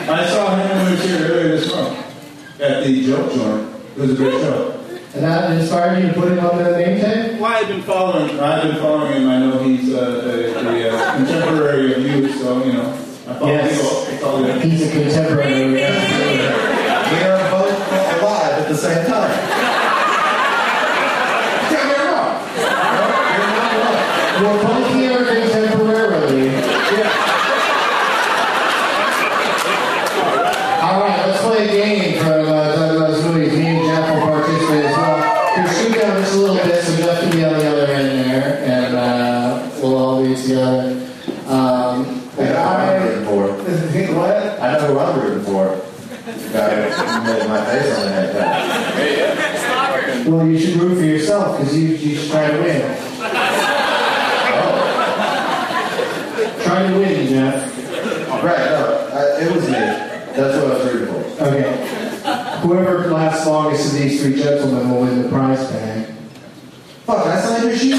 I 0.09 0.25
saw 0.27 0.55
him 0.55 0.69
when 0.69 0.85
he 0.87 0.91
was 0.93 1.03
here 1.03 1.19
earlier 1.31 1.57
this 1.57 1.67
month 1.69 2.61
at 2.61 2.83
the 2.83 3.05
joke 3.05 3.33
joint. 3.33 3.75
It 3.97 3.99
was 3.99 4.11
a 4.11 4.15
great 4.15 4.39
show. 4.41 4.71
And 5.13 5.23
that 5.25 5.51
inspired 5.59 6.03
you 6.03 6.09
to 6.09 6.13
put 6.13 6.31
it 6.31 6.39
on 6.39 6.57
the 6.63 6.77
name 6.77 6.99
tag? 7.01 7.41
Well, 7.41 7.51
I've 7.51 7.67
been 7.67 7.81
following. 7.81 8.39
I've 8.39 8.63
been 8.63 8.77
following 8.77 9.13
him. 9.23 9.27
I 9.29 9.39
know 9.39 9.59
he's 9.63 9.93
uh, 9.93 9.97
a, 9.99 10.63
a, 10.63 10.89
uh 10.93 11.17
contemporary 11.17 11.93
of 11.93 12.01
you, 12.03 12.31
so 12.33 12.63
you 12.63 12.73
know. 12.73 12.89
I 13.27 13.33
follow 13.33 13.47
Yes. 13.47 13.75
you. 13.75 14.15
I 14.15 14.17
follow. 14.19 14.59
He's 14.59 14.81
a 14.87 14.91
contemporary. 14.91 15.73
we 15.73 15.81
are 15.83 17.51
both 17.51 18.21
alive 18.21 18.53
at 18.61 18.67
the 18.69 18.75
same 18.75 19.05
time. 19.07 19.31
Don't 21.71 21.87
get 21.87 21.97
me 21.97 22.05
wrong. 22.05 22.31
No, 22.55 22.63
you're 23.33 23.51
not 23.57 23.73
wrong. 23.81 23.97
We're 24.43 24.59
both 24.63 24.87
here 24.93 25.19
contemporarily. 25.25 26.47
All 30.83 30.99
right, 31.01 31.27
let's 31.27 31.43
I 46.69 47.66
made 47.79 47.91
my 47.93 49.35
face 49.35 49.63
on 49.65 50.23
the. 50.23 50.31
Well, 50.31 50.45
you 50.47 50.57
should 50.59 50.75
root 50.77 50.95
for 50.97 51.05
yourself 51.05 51.57
because 51.57 51.73
you, 51.77 51.87
you 51.89 52.15
should 52.15 52.31
try 52.31 52.51
to 52.51 52.57
win. 52.59 52.81
Oh. 54.49 54.73
Try 56.63 56.79
to 56.87 56.93
win, 56.99 57.27
Jeff. 57.27 57.55
Right, 58.43 58.65
no, 58.69 58.81
I, 59.13 59.15
it 59.41 59.49
was 59.55 59.65
me. 59.65 59.71
That's 59.71 60.55
what 60.57 60.65
I 60.65 60.67
was 60.73 60.81
rooting 60.93 61.07
for. 61.07 61.21
Okay. 61.43 61.69
Whoever 62.61 62.93
lasts 63.11 63.45
longest 63.47 63.93
of 63.93 63.99
these 63.99 64.21
three 64.21 64.35
gentlemen 64.35 64.89
will 64.91 65.01
win 65.01 65.21
the 65.23 65.29
prize 65.29 65.63
bag. 65.71 66.13
Fuck, 67.05 67.25
I 67.25 67.39
signed 67.39 67.63
your 67.63 67.75
sheet? 67.77 67.95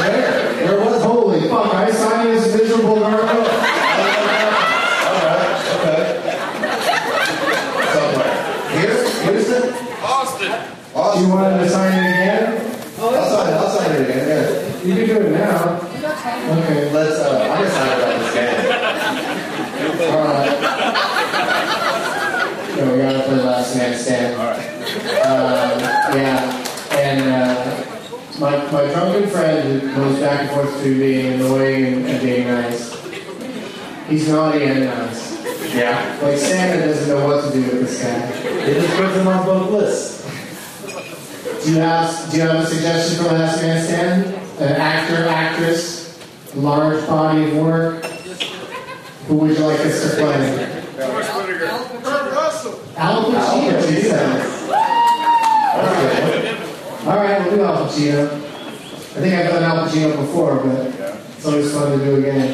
Where? 0.00 0.30
Where 0.64 0.78
was 0.84 0.94
it? 0.96 1.02
Holy 1.06 1.40
fuck, 1.48 1.74
I 1.74 1.76
signed 1.90 2.30
this 2.30 2.46
miserable 2.54 3.04
article. 3.04 3.44
Alright, 5.04 5.52
okay. 5.76 6.00
Somewhere. 7.92 8.34
Here? 8.70 8.96
Houston? 9.32 9.64
Austin. 10.02 10.52
Do 10.52 10.56
Austin? 10.98 11.22
you 11.22 11.28
want 11.28 11.60
to 11.60 11.68
sign 11.68 11.92
it 11.92 12.06
again? 12.10 12.42
I'll 12.98 13.12
sign 13.12 13.46
it, 13.52 13.56
I'll 13.56 13.68
sign 13.68 13.90
it 13.92 14.00
again, 14.08 14.24
yeah. 14.26 14.82
You 14.82 14.92
can 14.94 15.04
do 15.06 15.16
it 15.26 15.30
now. 15.32 15.80
Okay. 16.46 16.80
Let's, 16.92 17.16
uh, 17.18 17.24
I'm 17.50 17.60
excited 17.64 17.98
about 17.98 18.14
this 18.20 18.30
game. 18.34 18.56
Alright. 20.14 20.54
No, 22.76 22.82
we 22.92 22.98
gotta 23.02 23.22
play 23.26 23.38
last 23.42 23.70
man 23.76 23.92
stand. 23.98 24.30
Alright. 24.40 24.66
Um, 25.26 25.80
yeah. 26.16 26.38
And 26.92 27.20
uh, 27.28 27.34
my, 28.38 28.52
my 28.70 28.84
goes 29.80 30.18
back 30.20 30.40
and 30.42 30.50
forth 30.50 30.76
between 30.76 30.98
being 30.98 31.32
annoying 31.34 31.84
and, 31.84 32.06
and 32.06 32.22
being 32.22 32.46
nice. 32.46 32.94
He's 34.08 34.28
naughty 34.28 34.64
and 34.64 34.84
nice. 34.84 35.74
Yeah. 35.74 36.18
Like 36.22 36.38
Santa 36.38 36.86
doesn't 36.86 37.08
know 37.08 37.26
what 37.26 37.44
to 37.44 37.52
do 37.52 37.62
with 37.62 37.80
this 37.80 38.02
guy. 38.02 38.28
It 38.66 38.80
just 38.80 38.96
put 38.96 39.12
them 39.14 39.28
on 39.28 39.44
both 39.44 39.70
lists. 39.70 40.16
Do 41.64 41.72
you 41.72 41.78
have 41.78 42.30
do 42.30 42.36
you 42.36 42.42
have 42.44 42.64
a 42.64 42.66
suggestion 42.66 43.24
for 43.24 43.32
Last 43.32 43.60
Man 43.60 43.84
Stand? 43.84 44.34
An 44.60 44.80
actor, 44.80 45.28
actress, 45.28 46.54
large 46.54 47.04
body 47.06 47.44
of 47.44 47.56
work? 47.56 48.04
Who 49.26 49.34
would 49.36 49.56
you 49.56 49.64
like 49.64 49.80
us 49.80 50.02
to 50.02 50.16
play? 50.16 50.82
Kurt 50.96 52.32
Russell. 52.32 52.80
Al 52.96 53.24
Pacino, 53.24 53.88
he 53.90 54.02
says. 54.02 54.70
All 57.06 57.16
right, 57.16 57.40
we'll 57.40 57.56
do 57.56 57.64
Al 57.64 57.86
Pacino. 57.86 58.45
I 59.16 59.18
think 59.18 59.34
I've 59.34 59.48
done 59.48 59.62
Al 59.62 59.86
Pacino 59.88 60.14
before, 60.16 60.56
but 60.62 60.86
it's 61.36 61.46
always 61.46 61.72
fun 61.72 61.98
to 61.98 62.04
do 62.04 62.16
again. 62.16 62.48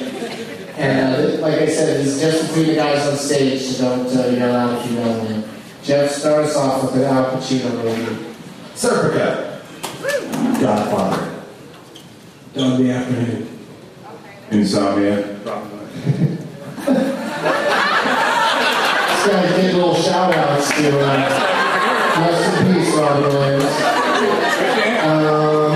And 0.76 1.16
uh, 1.16 1.40
like 1.40 1.54
I 1.54 1.66
said, 1.66 2.06
it's 2.06 2.20
just 2.20 2.46
between 2.46 2.68
the 2.68 2.74
guys 2.76 3.06
on 3.08 3.16
stage, 3.16 3.62
so 3.62 3.96
don't 3.96 4.16
uh, 4.16 4.28
yell 4.28 4.54
out 4.54 4.78
if 4.78 4.90
you 4.90 4.96
know 4.96 5.20
him. 5.24 5.44
Jeff, 5.82 6.12
start 6.12 6.44
us 6.44 6.56
off 6.56 6.84
with 6.84 7.02
an 7.02 7.02
Al 7.02 7.24
Pacino 7.32 7.70
movie. 7.82 8.36
Serpico. 8.74 9.60
Godfather. 10.60 11.42
Don't 12.54 12.76
be 12.80 12.90
apprehended. 12.92 13.48
Insomnia. 14.52 15.16
This 19.22 19.26
guy 19.26 19.56
did 19.56 19.74
little 19.74 19.94
shout 19.96 20.32
outs 20.34 20.70
to 20.70 21.00
uh, 21.00 21.16
rest 22.20 22.60
in 22.60 22.74
peace, 22.74 22.94
Robin 22.94 23.22
Williams. 23.24 23.72
Um, 25.02 25.72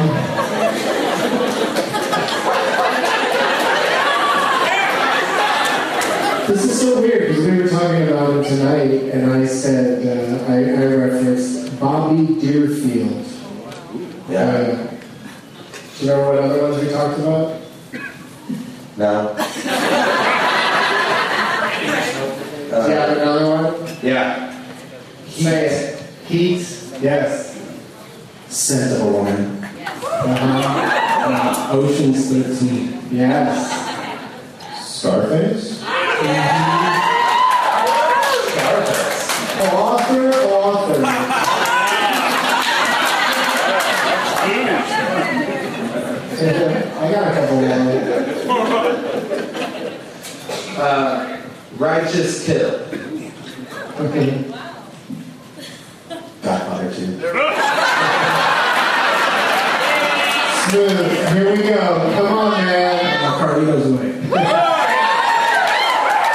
this 6.47 6.63
is 6.65 6.81
so 6.81 7.01
weird 7.01 7.29
because 7.29 7.47
we 7.47 7.53
were 7.63 7.69
talking 7.87 8.09
about 8.09 8.31
him 8.31 8.43
tonight, 8.43 9.15
and 9.15 9.31
I 9.31 9.47
said, 9.47 10.03
uh, 10.05 10.53
I, 10.53 10.57
I 10.57 10.87
referenced 10.87 11.79
Bobby 11.79 12.41
Deerfield. 12.41 13.25
Yeah. 14.29 14.43
Uh, 14.43 14.91
do 15.99 16.07
you 16.07 16.13
remember 16.13 16.33
what 16.33 16.39
other 16.43 16.63
ones 16.63 16.83
we 16.83 16.89
talked 16.91 17.19
about? 17.21 17.61
No. 18.97 19.35
Do 22.67 22.91
you 22.91 22.99
have 22.99 23.17
another 23.17 23.47
one? 23.49 23.97
Yeah. 24.03 24.53
Say 25.29 25.67
it. 25.67 26.03
Heat? 26.27 26.67
Yes. 27.01 27.55
Scent 28.49 29.01
of 29.01 29.07
a 29.07 29.13
woman. 29.13 29.65
Uh-huh. 30.03 31.69
Ocean's 31.73 32.29
13. 32.31 33.09
Yes. 33.13 33.71
Scarface? 34.85 35.85
Author, 39.59 40.31
author. 40.53 41.01
I 46.99 47.11
got 47.11 47.25
a 47.27 47.33
couple 47.35 47.57
more. 47.57 47.97
Uh, 50.79 51.41
righteous 52.17 52.47
kill. 52.47 52.71
Okay. 54.07 54.43
Godfather 56.43 56.95
2. 56.95 56.97
Smooth. 60.71 60.99
Here 61.33 61.49
we 61.53 61.59
go. 61.63 62.13
Come 62.15 62.39
on, 62.39 62.51
man. 62.53 63.41
Carlito's 63.41 63.93
Way. 63.93 64.13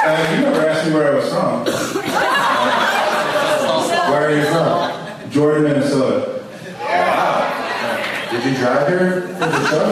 Uh, 0.04 0.34
you 0.34 0.38
never 0.42 0.68
asked 0.68 0.86
me 0.86 0.94
where 0.94 1.12
I 1.12 1.14
was 1.16 1.28
from. 1.28 1.64
Where 4.10 4.22
are 4.28 4.34
you 4.36 4.44
from? 4.46 5.30
Jordan, 5.30 5.62
Minnesota. 5.64 6.44
Wow. 6.80 8.28
Did 8.30 8.44
you 8.44 8.56
drive 8.56 8.88
here 8.88 9.22
for 9.22 9.46
the 9.46 9.68
show? 9.68 9.86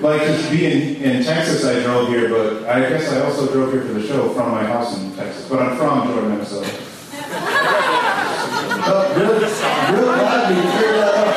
Like, 0.00 0.22
just 0.22 0.50
being 0.50 1.00
in 1.02 1.24
Texas, 1.24 1.64
I 1.64 1.82
drove 1.82 2.08
here, 2.08 2.28
but 3.08 3.18
I 3.18 3.20
also 3.24 3.46
drove 3.52 3.72
here 3.72 3.82
for 3.82 3.92
the 3.94 4.06
show 4.06 4.28
from 4.30 4.50
my 4.50 4.64
house 4.64 4.96
in 4.98 5.14
Texas. 5.14 5.48
But 5.48 5.60
I'm 5.62 5.76
from 5.76 6.08
Jordan, 6.08 6.30
Minnesota. 6.30 6.70
Oh, 8.88 9.02
really, 9.16 9.40
real 9.40 10.04
glad 10.14 10.48
we 10.48 10.54
figured 10.78 10.94
that 11.00 11.14
out. 11.26 11.34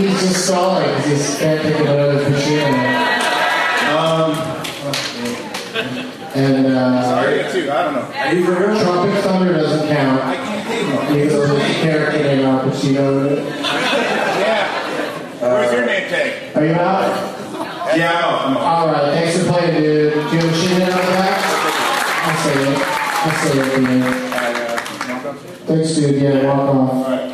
He's 0.00 0.16
just 0.20 0.38
stalling 0.46 0.94
because 0.96 1.20
he 1.34 1.38
can't 1.40 1.60
think 1.62 1.76
of 1.80 1.86
another 1.86 2.18
Pacino. 2.24 2.68
Um, 3.96 4.30
And 6.36 6.66
uh, 6.66 7.02
sorry, 7.02 7.36
too. 7.50 7.70
I 7.70 7.72
don't 7.84 7.94
know. 7.94 8.04
Are 8.12 8.32
you 8.34 8.44
for? 8.44 8.54
Tropic 8.82 9.14
Thunder 9.24 9.52
doesn't 9.54 9.88
count. 9.88 10.20
I 10.22 10.36
can't 10.36 10.64
think 10.68 10.82
of 10.88 10.94
one. 10.96 11.06
Because 11.14 11.32
there's 11.32 11.50
a 11.50 11.74
character 11.80 12.20
named 12.22 12.42
Al 12.42 12.60
Pacino 12.60 13.04
in 13.26 13.32
it. 13.38 13.40
Yeah. 13.60 14.64
Where's 15.40 15.72
your 15.72 15.84
name 15.86 16.08
tag? 16.10 16.56
Are 16.56 16.64
you 16.66 16.72
out? 16.74 17.05
Yeah, 17.96 18.12
I'm 18.12 18.24
out. 18.24 18.46
I'm 18.46 18.56
out. 18.56 18.62
All 18.62 18.86
right, 18.92 19.12
thanks 19.14 19.38
for 19.38 19.52
playing, 19.52 19.80
dude. 19.80 20.12
Do 20.12 20.18
you 20.18 20.24
have 20.24 20.52
a 20.52 20.54
shit 20.54 20.70
in 20.72 20.82
on 20.82 20.88
the 20.88 20.94
back? 20.96 21.36
I'll 22.26 22.36
say 22.44 22.56
it. 22.72 22.78
I'll 23.24 23.36
say 23.42 23.54
it, 23.58 23.80
man. 23.82 24.02
Thanks, 25.66 25.90
dude. 25.94 26.22
Yeah, 26.22 26.44
walk 26.44 26.74
off. 26.74 26.90
Alright. 27.06 27.26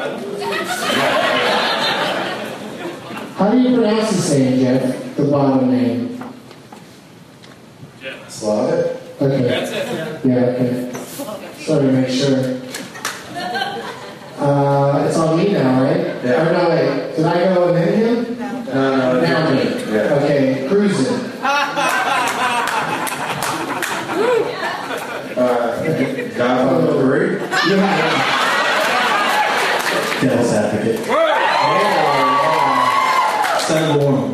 How 3.37 3.51
do 3.51 3.59
you 3.59 3.77
pronounce 3.77 4.11
his 4.11 4.31
name, 4.31 4.61
Jeff? 4.61 5.17
The 5.17 5.25
bottom 5.25 5.71
name. 5.71 6.23
Jeff. 8.01 8.31
Slavic? 8.31 9.03
Okay. 9.21 9.43
That's 9.43 9.71
it. 9.73 10.25
Yeah, 10.25 10.35
okay. 10.37 10.93
Just 10.93 11.69
wanted 11.69 11.87
to 11.87 11.93
make 11.93 12.09
sure. 12.09 12.62
Godfather 27.69 28.11
3? 30.19 30.23
You 30.23 30.29
Devil's 30.29 30.53
Advocate. 30.53 30.99
Son 33.63 33.83
of 33.85 33.91
a 33.95 33.97
woman. 34.05 34.29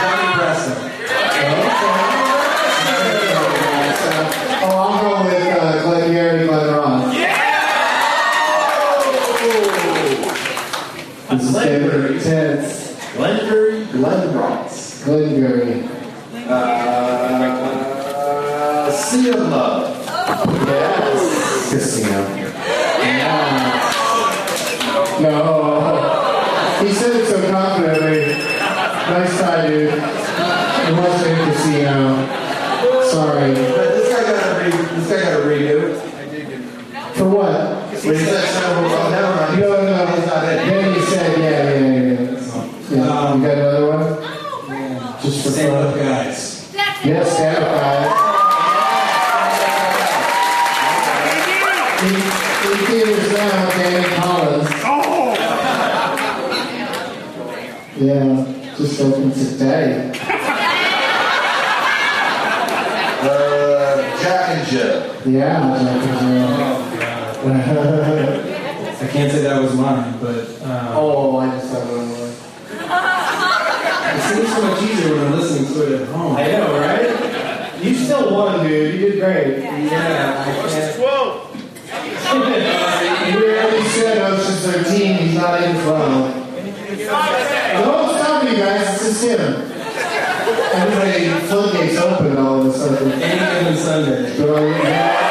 Johnny 0.00 0.28
Preston. 0.34 0.76
Oh, 4.64 4.74
I'll 4.74 4.94
go 5.02 5.08
with 5.24 5.58
uh, 5.58 5.60
Glenn 5.82 6.06
Gary, 6.12 6.40
Glen 6.46 6.66
Ross. 6.74 7.06
This 11.30 11.42
is 11.44 11.50
getting 11.54 12.16
intense. 12.16 12.70
Glenbury, 13.14 13.78
Glen 13.86 14.34
Ross. 14.36 14.76
Glenn 15.04 15.28
Gary. 15.40 15.74
Uh, 16.48 16.50
sea 18.92 19.28
of 19.30 19.36
Love. 19.40 19.82
Oh, 20.08 20.64
Yes. 20.66 21.70
Casino. 21.70 22.20
No. 25.22 25.42
He 26.82 26.92
said 26.92 27.14
it 27.14 27.26
so 27.28 27.38
confidently. 27.48 28.26
Nice 29.12 29.38
try, 29.38 29.66
dude. 29.68 29.92
It 29.92 30.94
wasn't 30.96 31.38
a 31.38 31.44
casino. 31.44 31.96
Sorry. 33.08 33.54
But 33.54 33.94
this 33.94 34.08
guy 34.12 34.22
got 34.22 34.42
a 34.42 34.64
re- 34.64 34.70
this 34.96 35.08
guy 35.08 35.20
got 35.22 35.40
a 35.40 35.44
redo. 35.44 35.94
For 37.14 37.28
what? 37.28 37.52
But 37.90 38.00
he 38.00 38.24
said 38.24 38.48
so. 38.48 38.60
Oh, 38.64 39.10
never 39.10 39.32
mind. 39.36 39.60
No, 39.60 39.68
no, 39.70 39.82
no. 39.84 40.26
In. 40.26 40.56
Then 40.66 40.94
he 40.94 41.00
said, 41.02 41.38
yeah, 41.38 41.50
yeah, 41.70 41.88
yeah. 41.92 42.30
yeah. 42.90 43.34
you 43.36 43.42
got 43.42 43.58
another 43.58 43.86
one? 43.88 45.22
Just 45.22 45.38
for 45.44 45.50
fun. 45.52 45.98
guys. 45.98 46.72
Yes, 47.04 47.32
stand 47.32 47.62
up, 47.62 47.70
guys. 47.80 48.10
In, 52.02 52.14
in 52.72 52.78
theaters 52.86 53.32
now, 53.32 53.70
Danny 53.70 54.16
Collins. 54.16 54.82
Yeah, 59.02 59.34
today. 59.34 60.12
Uh, 63.22 64.20
Jack 64.20 64.48
and 64.48 64.66
Jill. 64.68 64.98
Yeah, 65.30 65.60
Jack 65.78 66.02
and 66.08 66.18
Jill. 66.18 66.42
I 69.02 69.08
can't 69.12 69.30
say 69.30 69.42
that 69.42 69.62
was 69.62 69.74
mine, 69.76 70.18
but 70.20 70.60
uh, 70.62 70.94
oh, 70.96 71.36
I 71.38 71.50
just 71.50 71.72
thought 71.72 71.86
it 71.86 71.92
was. 71.92 72.34
it 74.08 74.22
seems 74.34 74.48
so 74.52 74.60
much 74.62 74.82
easier 74.82 75.14
when 75.14 75.24
I'm 75.26 75.38
listening 75.38 75.72
to 75.72 75.78
it 75.82 76.02
at 76.02 76.08
home. 76.08 76.36
I 76.36 76.38
know, 76.50 76.72
right? 76.80 77.84
You 77.84 77.94
still 77.94 78.34
won, 78.34 78.66
dude. 78.66 78.94
You 78.94 79.00
did 79.10 79.20
great. 79.20 79.58
Yeah, 79.62 80.44
I 80.44 80.68
can't. 80.68 80.96
Whoa! 81.00 81.48
We 83.36 83.42
already 83.54 83.84
said 83.88 84.18
Ocean's 84.18 84.62
13. 84.66 85.16
He's 85.16 85.34
not 85.36 85.62
in 85.62 85.80
12. 85.80 86.42
Me, 88.52 88.58
guys. 88.58 88.94
It's 88.94 89.04
just 89.04 89.24
him. 89.24 89.40
Everybody, 90.74 91.46
floodgates 91.48 91.96
open 91.96 92.36
all 92.36 92.60
of 92.60 92.66
a 92.66 92.72
sudden. 92.78 93.12
Any 93.12 93.60
given 93.60 93.76
Sunday. 93.78 95.21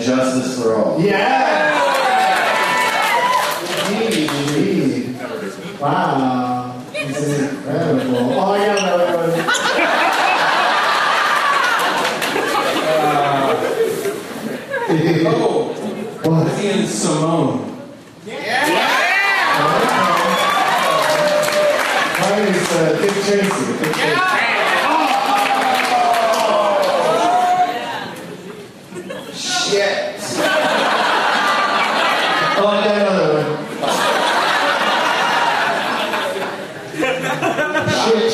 And 0.00 0.06
Justice 0.06 0.62
for 0.62 0.76
All. 0.76 0.98
Yeah! 0.98 1.76
Indeed, 3.90 4.30
indeed. 4.30 5.20
Wow. 5.78 6.82
This 6.90 7.18
is 7.18 7.50
incredible. 7.50 8.16
Oh, 8.16 8.52
I 8.52 8.64
got 8.64 8.78
another 8.78 9.28
one. 9.28 9.30
Oh, 15.26 15.74
What? 16.24 16.64
Ian 16.64 16.86
Simone. 16.86 17.58
Mine 22.20 22.48
is 22.48 22.72
uh, 22.72 22.98
Dick 23.00 23.12
Tracy. 23.12 23.72
Dick 23.82 23.92
Tracy. 23.92 24.20
Shit. 29.32 30.16
Oh, 32.58 32.66
I 32.66 32.84
got 32.84 32.96
another 32.96 33.50
one. 33.50 33.60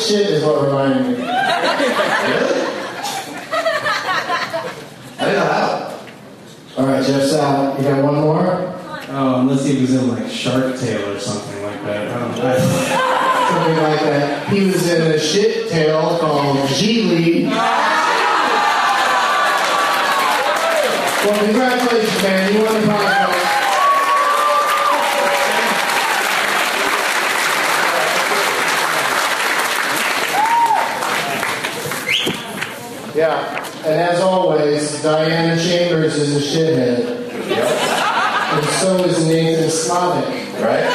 Shit, 0.07 0.29
is 0.29 0.43
what 0.45 0.65
reminded 0.65 1.05
me. 1.05 1.13
Really? 1.15 1.27
I 5.19 5.25
didn't 5.25 5.35
know. 5.35 5.99
All 6.77 6.85
right, 6.85 7.05
Jeff's 7.05 7.33
out. 7.33 7.77
You 7.77 7.83
got 7.83 8.03
one 8.05 8.15
more? 8.21 8.67
Um, 9.09 9.09
oh, 9.09 9.41
unless 9.41 9.65
he 9.65 9.81
was 9.81 9.93
in 9.93 10.07
like 10.07 10.31
Shark 10.31 10.79
Tale 10.79 11.09
or 11.09 11.19
something 11.19 11.61
like 11.61 11.81
that. 11.83 12.07
I 12.07 12.19
don't 12.19 12.31
know. 12.37 12.57
Something 12.57 13.83
like 13.83 13.99
that. 13.99 14.47
He 14.47 14.65
was 14.67 14.87
in 14.89 15.11
a 15.11 15.19
shit 15.19 15.69
tale 15.69 16.17
called 16.19 16.57
Gigli. 16.69 17.49
Well, 21.25 21.37
congratulations, 21.43 22.23
man. 22.23 22.53
You 22.53 22.63
won 22.63 22.79
the 22.79 22.87
prize. 22.87 23.56
Yeah, 33.17 33.65
and 33.77 33.99
as 33.99 34.19
always, 34.21 35.01
Diane 35.01 35.57
Chambers 35.57 36.15
is 36.15 36.35
a 36.35 36.39
shithead. 36.39 37.17
And 38.53 38.65
so 38.79 38.95
is 39.05 39.25
Nathan 39.27 39.69
Slavic. 39.71 40.29
Right? 40.63 40.85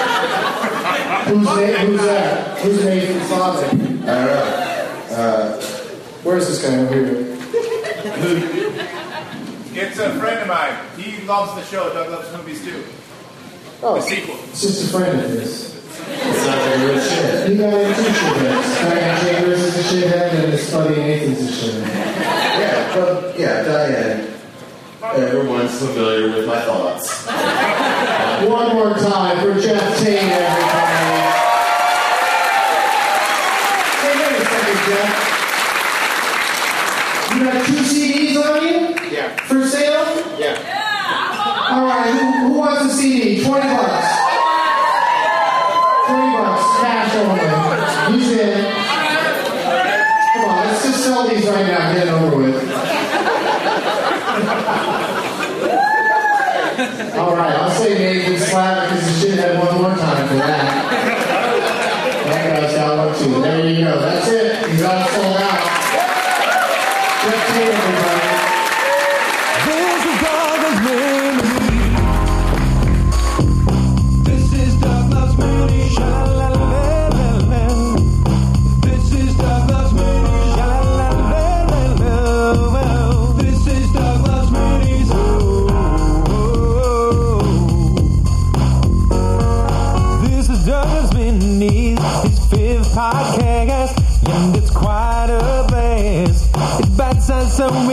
Who's, 1.27 1.45
Na- 1.45 1.57
who's 1.85 2.01
that? 2.03 2.59
Who's 2.61 2.85
Nathan 2.85 3.21
Slavic? 3.27 3.73
I 3.73 3.75
don't 3.75 4.07
know. 4.07 5.17
Uh, 5.17 5.61
Where's 6.23 6.47
this 6.47 6.63
guy 6.65 6.79
over 6.79 6.95
here? 6.95 7.27
It's 9.75 9.99
a 9.99 10.11
friend 10.21 10.41
of 10.43 10.47
mine. 10.49 10.77
He 10.97 11.25
loves 11.27 11.55
the 11.57 11.65
show. 11.65 11.93
Doug 11.93 12.11
loves 12.11 12.31
movies 12.37 12.65
too. 12.65 12.85
Oh, 13.83 13.97
The 13.97 14.03
sequel. 14.03 14.37
it's 14.45 14.61
just 14.63 14.85
a 14.95 14.97
friend 14.97 15.21
of 15.21 15.31
his. 15.31 15.72
It's 16.09 16.47
not 16.47 16.59
like 16.59 16.79
real 16.79 17.01
shit. 17.01 17.49
He 17.51 17.57
got 17.57 17.75
in 17.75 17.95
two 17.95 18.03
shitheads. 18.03 18.69
Diane 18.83 19.21
Chambers 19.21 19.61
is 19.61 19.75
a 19.79 19.83
shithead, 19.95 20.29
and 20.35 20.53
his 20.53 20.71
buddy 20.71 20.97
Nathan's 20.97 21.41
a 21.41 21.43
shithead. 21.53 21.87
Yeah, 22.61 22.95
but 22.95 23.39
yeah, 23.39 23.63
Diane. 23.63 24.29
Everyone's 25.03 25.77
familiar 25.79 26.29
with 26.37 26.47
my 26.47 26.61
thoughts. 26.63 27.27
One 28.49 28.75
more 28.75 28.95
time 28.95 29.39
for 29.41 29.61
Jeff 29.61 29.99
Tate, 29.99 30.19
everybody. 30.19 30.93
Hey, 34.01 34.15
wait 34.17 34.41
a 34.41 34.45
second, 34.45 34.81
Jeff. 34.89 35.11
You 37.35 37.39
got 37.45 37.67
two 37.67 37.83
CDs 37.83 38.37
on 38.43 38.63
you? 38.63 38.73
Yeah. 39.17 39.37
For 39.47 39.67
sale? 39.67 40.07
Yeah. 40.39 40.57
All 41.71 41.85
right, 41.87 42.11
who, 42.13 42.49
who 42.49 42.53
wants 42.59 42.83
a 42.85 42.89
CD? 42.97 43.45
20 43.45 43.67
bucks. 43.69 44.22
20 46.63 46.71
bucks, 46.71 46.81
cash 46.81 47.15
only. 47.17 47.41
He's. 48.19 48.31
Come 50.33 50.45
on, 50.49 50.57
let's 50.67 50.83
just 50.83 51.05
sell 51.05 51.29
these 51.29 51.47
right 51.47 51.67
now, 51.67 51.93
get 51.93 52.07
it 52.07 52.13
over 52.13 52.37
with. 52.37 52.57
All 57.19 57.37
right, 57.37 57.55
I'll 57.55 57.71
say 57.71 57.99
Nathan 57.99 58.39
Slavic 58.39 58.91
because 58.91 59.07
he 59.07 59.15
should 59.21 59.39
have 59.39 59.59
one 59.59 59.77
more 59.83 59.95
time 59.95 60.29
for 60.29 60.35
that. 60.35 60.65
That 62.27 62.61
guy's 62.61 62.75
got 62.75 62.97
one 63.07 63.15
too. 63.19 63.43
There 63.43 63.69
you 63.69 63.85
go. 63.85 64.01
That's 64.01 64.29
it. 64.29 64.71
He's 64.71 64.83
all 64.83 65.07
sold 65.07 65.37
out. 65.37 65.61
Jeff 67.23 67.41
Tate, 67.53 67.75
everybody. 67.77 68.33
This 69.67 70.03
is 70.07 70.17
Douglas 70.23 70.79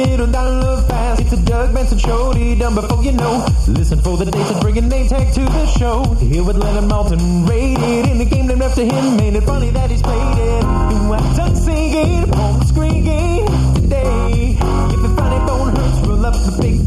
little 0.10 0.28
dollar 0.28 0.82
fast. 0.88 1.22
It's 1.22 1.34
a 1.34 1.38
Doug 1.45 1.74
Benson 1.74 1.98
show, 2.00 2.34
to 2.34 2.56
done 2.56 2.76
before 2.76 3.04
you 3.04 3.12
know. 3.12 3.45
Listen 3.67 4.00
for 4.02 4.17
the 4.17 4.26
dates 4.26 4.50
and 4.50 4.62
bring 4.62 4.78
a 4.78 4.82
name 4.82 5.08
tag 5.08 5.34
to 5.36 5.41
the 5.41 5.65
show. 5.78 6.04
Here 6.15 6.43
with 6.43 6.58
Leonard 6.58 6.89
Maltin, 6.89 7.48
rated 7.48 8.10
in 8.12 8.17
the 8.17 8.26
game 8.26 8.48
named 8.48 8.62
after 8.62 8.84
him. 8.84 9.19
Ain't 9.19 9.36
it 9.36 9.43
funny 9.43 9.69
that 9.69 9.89
he's 9.91 10.02
played 10.02 10.38
it? 10.38 10.63
New 10.89 11.36
tongue 11.38 11.56
singing, 11.56 12.34
home 12.34 12.63
screaming 12.63 13.45
today. 13.76 14.58
If 14.93 15.00
the 15.06 15.13
funny 15.15 15.39
bone 15.45 15.76
hurts, 15.76 16.08
roll 16.08 16.26
up 16.26 16.34
the 16.34 16.58
big 16.62 16.78